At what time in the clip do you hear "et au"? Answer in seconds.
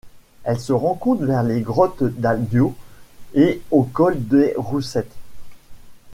3.35-3.83